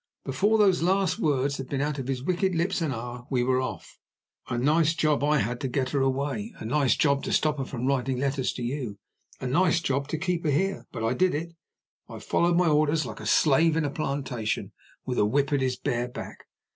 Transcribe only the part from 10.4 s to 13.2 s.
her here. But I did it; I followed my orders like